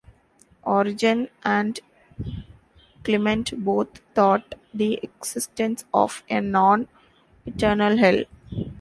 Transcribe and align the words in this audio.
Origen 0.63 1.29
and 1.43 1.79
Clement 3.03 3.63
both 3.63 4.01
taught 4.15 4.55
the 4.73 4.95
existence 5.03 5.85
of 5.93 6.23
a 6.27 6.41
non-eternal 6.41 7.97
Hell. 7.97 8.23